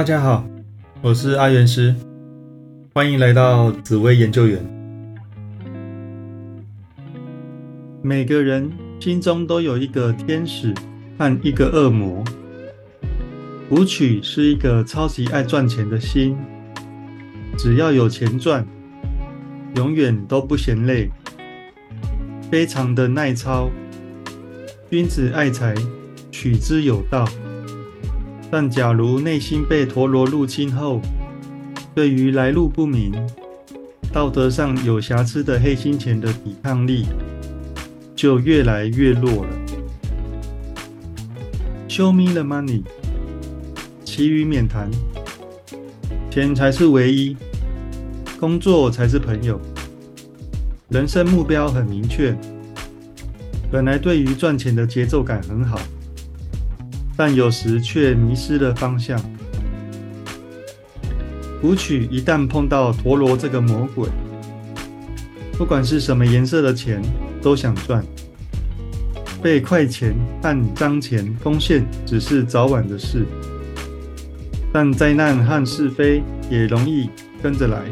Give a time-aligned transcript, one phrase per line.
[0.00, 0.42] 大家好，
[1.02, 1.94] 我是阿元师，
[2.94, 4.58] 欢迎来到紫薇研究员。
[8.00, 10.72] 每个人心中都有一个天使
[11.18, 12.24] 和一个恶魔。
[13.68, 16.34] 舞曲是一个超级爱赚钱的心，
[17.58, 18.66] 只要有钱赚，
[19.76, 21.10] 永远都不嫌累，
[22.50, 23.68] 非常的耐操。
[24.90, 25.74] 君子爱财，
[26.30, 27.28] 取之有道。
[28.50, 31.00] 但假如内心被陀螺入侵后，
[31.94, 33.12] 对于来路不明、
[34.12, 37.06] 道德上有瑕疵的黑心钱的抵抗力
[38.16, 39.50] 就越来越弱了。
[41.88, 42.82] Show me the money，
[44.04, 44.90] 其余免谈。
[46.28, 47.36] 钱才是唯一，
[48.38, 49.60] 工作才是朋友。
[50.88, 52.36] 人生目标很明确，
[53.70, 55.80] 本来对于赚钱的节奏感很好。
[57.20, 59.20] 但有时却迷失了方向。
[61.62, 64.08] 舞曲一旦碰到陀螺这个魔鬼，
[65.58, 67.02] 不管是什么颜色的钱
[67.42, 68.02] 都想赚。
[69.42, 73.26] 被快钱和脏钱攻陷只是早晚的事，
[74.72, 77.10] 但灾难和是非也容易
[77.42, 77.82] 跟着来。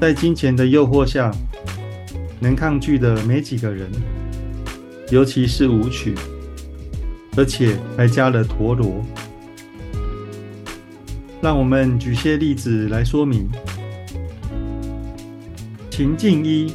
[0.00, 1.30] 在金钱的诱惑下，
[2.40, 3.86] 能抗拒的没几个人，
[5.10, 6.14] 尤其是舞曲。
[7.36, 9.04] 而且还加了陀螺。
[11.40, 13.48] 让我们举些例子来说明。
[15.90, 16.72] 情境一：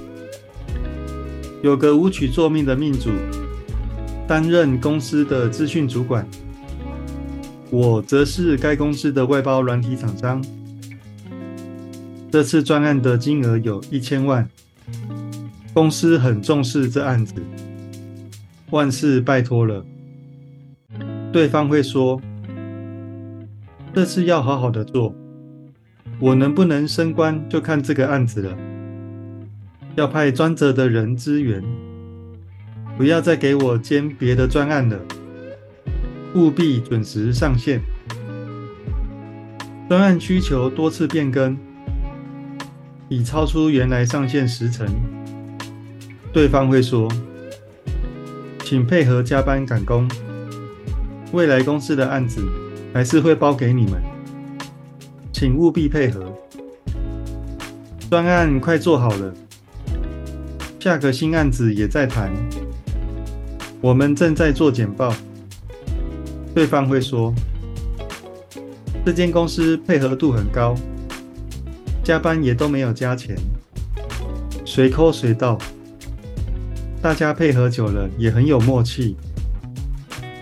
[1.62, 3.12] 有个舞曲作命的命主，
[4.28, 6.28] 担任公司的资讯主管，
[7.69, 10.44] 我则是该公司的外包软体厂商。
[12.31, 14.47] 这次专案的金额有一千万，
[15.73, 17.34] 公司很重视这案子，
[18.72, 19.85] 万事拜托了。
[21.35, 22.22] 对方会说
[23.94, 25.13] ：“这次要好好的做，
[26.18, 28.57] 我能不能升官就看这个案子了。
[29.96, 31.62] 要派专责的人支援，
[32.97, 34.97] 不要再给我兼别的专案了，
[36.35, 37.81] 务必准时上线。
[39.90, 41.57] 专案需求多次变更，
[43.09, 44.88] 已超出原来上线时程。
[46.31, 47.12] 对方会说：
[48.63, 50.07] 请配合加班赶工。”
[51.35, 52.41] 未来公司的案子
[52.94, 54.01] 还是会包给你们，
[55.34, 56.34] 请务必配合。
[58.09, 59.34] 专案快做好了，
[60.79, 62.31] 下个新案子也在谈，
[63.81, 65.13] 我们正在做简报。
[66.53, 67.34] 对方会说，
[69.06, 70.73] 这间公司配合度很高，
[72.02, 73.35] 加班也都没有加钱，
[74.63, 75.57] 随扣随到，
[77.02, 79.17] 大家配合久了也很有默契。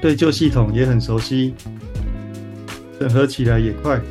[0.04, 1.56] 对旧系统也很熟悉，
[3.00, 4.02] 整合起来也快，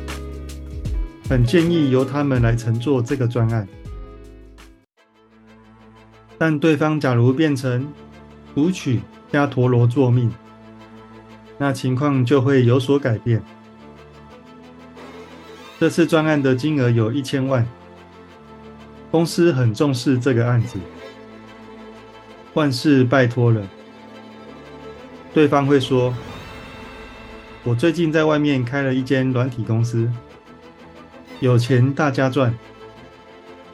[1.29, 3.67] 很建议由他们来乘坐这个专案。
[6.35, 7.87] 但对方假如变成
[8.55, 9.01] 舞曲
[9.31, 10.33] 加陀螺作命，
[11.59, 13.39] 那情况就会有所改变。
[15.79, 17.63] 这次专案的金额有一千万，
[19.11, 20.79] 公司很重视这个案子，
[22.55, 23.61] 万事拜托了。
[25.33, 26.13] 对方会说
[27.65, 30.07] ：“我最近在外面开了一间软体公司，
[31.39, 32.53] 有钱大家赚，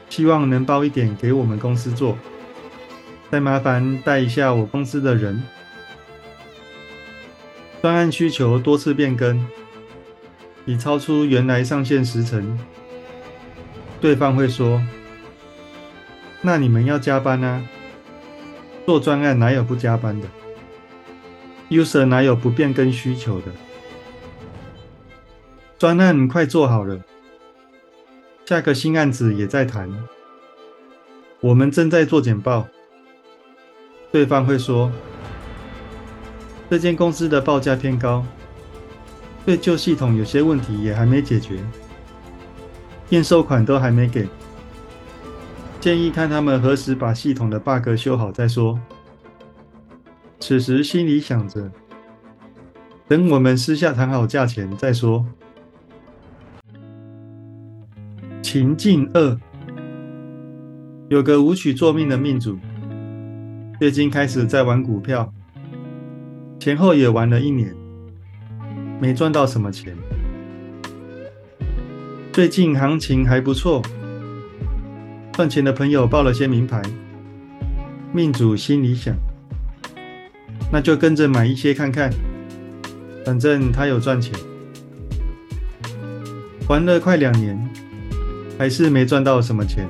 [0.10, 2.18] 希望能包一点给我们公司做。
[3.30, 5.44] 再麻烦带一下我公司的人。
[7.82, 9.46] 专案需求多次变更，
[10.66, 12.58] 已超出原来上线时程。”
[14.00, 14.82] 对方会说
[16.42, 17.62] ：“那你们要加班啊？
[18.86, 20.26] 做专案哪有不加班的？”
[21.70, 23.52] User 哪有不变更需求的？
[25.78, 27.00] 专案快做好了，
[28.46, 29.90] 下个新案子也在谈，
[31.40, 32.68] 我们正在做简报。
[34.12, 34.92] 对方会说，
[36.70, 38.26] 这间公司的报价偏高，
[39.46, 41.64] 对旧系统有些问题也还没解决，
[43.10, 44.28] 验收款都还没给，
[45.80, 48.78] 建议看他们何时把系统的 bug 修好再说。
[50.50, 51.72] 此时心里想着，
[53.08, 55.24] 等我们私下谈好价钱再说。
[58.42, 59.40] 情境二，
[61.08, 62.58] 有个舞曲作命的命主，
[63.80, 65.32] 最近开始在玩股票，
[66.60, 67.76] 前后也玩了一年，
[69.00, 69.96] 没赚到什么钱。
[72.34, 73.84] 最近行情还不错，
[75.32, 76.82] 赚钱的朋友报了些名牌，
[78.12, 79.16] 命主心里想。
[80.72, 82.12] 那就跟着买一些看看，
[83.26, 84.34] 反正他有赚钱。
[86.68, 87.58] 玩了快两年，
[88.58, 89.88] 还是没赚到什么钱。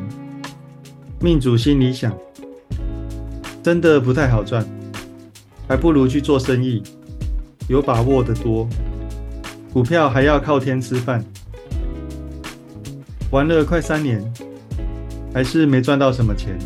[1.20, 2.18] 命主心里想：
[3.62, 4.66] 真的不太好赚，
[5.68, 6.82] 还不如去做生意，
[7.68, 8.66] 有把握的多。
[9.74, 11.24] 股票还要靠天吃饭。
[13.32, 14.24] 玩了快三年，
[15.34, 16.58] 还是没赚到什么钱。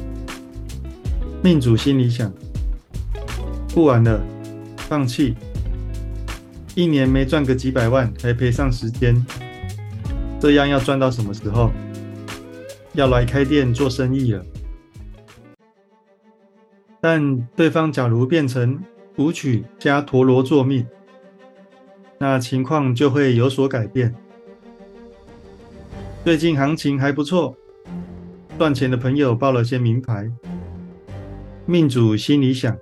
[1.41, 2.31] 命主心里想：
[3.73, 4.21] 不玩了，
[4.77, 5.35] 放弃。
[6.75, 9.25] 一年没赚个几百万，还赔上时间，
[10.39, 11.71] 这样要赚到什么时候？
[12.93, 14.45] 要来开店做生意了。
[17.01, 18.79] 但对方假如变成
[19.15, 20.85] 武曲加陀螺做命，
[22.19, 24.13] 那情况就会有所改变。
[26.23, 27.57] 最近行情还不错，
[28.59, 30.31] 赚钱的朋友报了些名牌。
[31.65, 32.77] 命主心里想：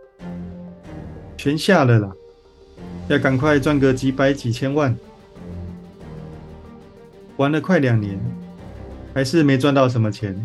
[1.41, 2.11] 全下了啦，
[3.07, 4.95] 要赶快赚个几百几千万。
[7.37, 8.15] 玩了快两年，
[9.11, 10.39] 还是没赚到什么钱。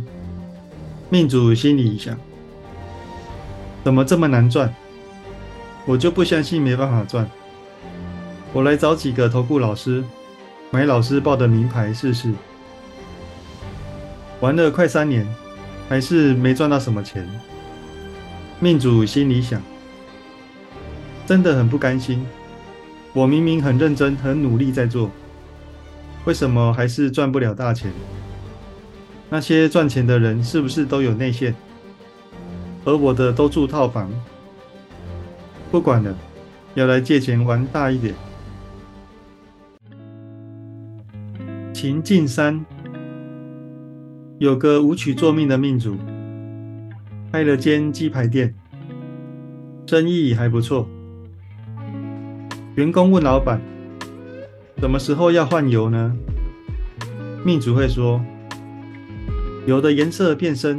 [1.10, 2.16] 命主心里想：
[3.84, 4.74] 怎么这么难赚？
[5.84, 7.30] 我就不相信没办法赚。
[8.54, 10.02] 我来找几个投顾老师，
[10.70, 12.32] 买老师报的名牌试试。
[14.40, 15.28] 玩了快三年，
[15.90, 17.28] 还是没赚到什么钱。
[18.60, 19.60] 命主心里想：
[21.26, 22.24] 真的很不甘心。
[23.12, 25.10] 我明明很认真、很努力在做，
[26.24, 27.90] 为什么还是赚不了大钱？
[29.28, 31.54] 那些赚钱的人是不是都有内线？
[32.84, 34.08] 而我的都住套房。
[35.70, 36.14] 不管了，
[36.74, 38.14] 要来借钱玩大一点。
[41.74, 42.64] 秦晋山。
[44.38, 45.96] 有个舞曲作命的命主，
[47.32, 48.54] 开了间鸡排店，
[49.86, 50.86] 生意还不错。
[52.76, 53.58] 员工问老板
[54.80, 56.14] ：“什么时候要换油呢？”
[57.42, 58.20] 命主会说
[59.66, 60.78] ：“油的颜色变深，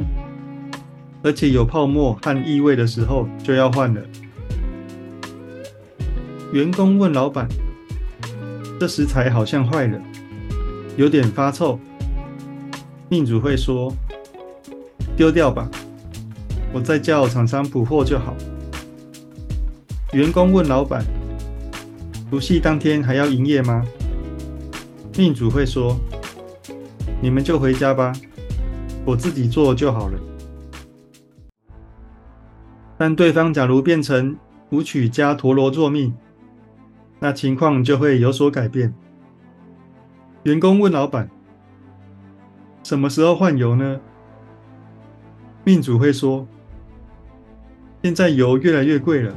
[1.24, 4.00] 而且有泡沫和异味的时候就要换了。”
[6.54, 7.48] 员工问老板
[8.78, 10.00] ：“这食材好像坏了，
[10.96, 11.80] 有点发臭。”
[13.10, 13.92] 命主会说
[15.18, 15.68] ：“丢掉吧，
[16.72, 18.36] 我再叫厂商补货就好。”
[20.14, 21.04] 员工问老板
[22.30, 23.84] ：“除夕当天还要营业吗？”
[25.16, 25.98] 命主会说
[27.20, 28.12] ：“你们就回家吧，
[29.04, 30.18] 我自己做就好了。”
[32.96, 34.36] 但对方假如变成
[34.70, 36.14] 舞曲加陀螺做命，
[37.18, 38.94] 那情况就会有所改变。
[40.44, 41.28] 员工问老板。
[42.84, 44.00] 什么时候换油呢？
[45.64, 46.46] 命主会说
[48.02, 49.34] ：“现在油越来越贵了，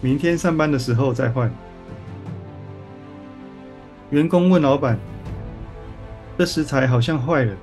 [0.00, 1.50] 明天上班的时候再换。”
[4.10, 4.98] 员工问老板
[6.38, 7.54] ：“这食材好像坏了，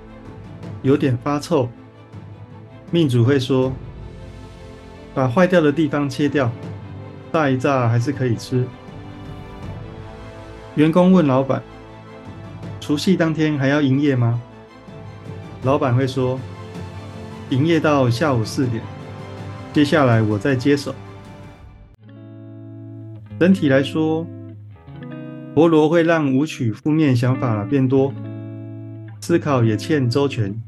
[0.82, 1.70] 有点发臭。”
[2.92, 3.72] 命主会说
[5.16, 6.52] ：“把坏掉的地方切掉，
[7.32, 8.66] 炸一炸还是可以吃。”
[10.76, 11.64] 员工问老板
[12.82, 14.42] ：“除夕当天还要营业吗？”
[15.64, 16.38] 老板会说
[17.52, 18.84] ：“营业到下午四点，
[19.72, 20.94] 接下来我再接手。”
[23.40, 24.28] 整体来说，
[25.56, 28.12] 陀螺会让舞曲负面想法变多，
[29.22, 30.60] 思考也欠周全，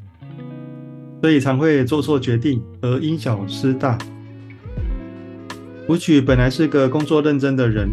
[1.22, 3.98] 所以常会做错决定而因小失大。
[5.90, 7.90] 舞曲本来是个工作认真的人，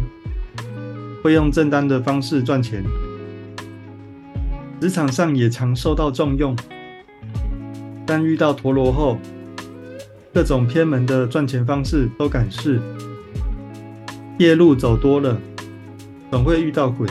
[1.23, 2.83] 会用正当的方式赚钱，
[4.79, 6.55] 职场上也常受到重用。
[8.05, 9.17] 但遇到陀螺后，
[10.31, 12.79] 各种偏门的赚钱方式都敢试，
[14.37, 15.39] 夜路走多了，
[16.33, 17.07] 总会遇到鬼，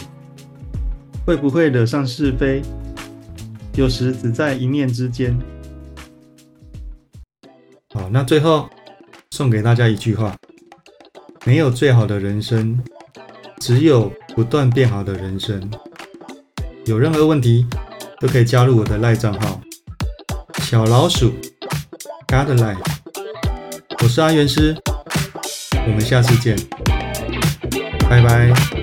[1.25, 2.61] 会不会惹上是非？
[3.76, 5.38] 有时只在一念之间。
[7.95, 8.69] 好，那最后
[9.31, 10.35] 送给大家一句话：
[11.45, 12.76] 没有最好的人生，
[13.61, 15.71] 只有不断变好的人生。
[16.87, 17.64] 有任何问题
[18.19, 19.61] 都可以加入我的赖账号。
[20.64, 21.31] 小老鼠
[22.26, 22.85] ，God Life，
[24.02, 24.76] 我是阿元师，
[25.87, 26.59] 我们下次见，
[28.11, 28.82] 拜拜。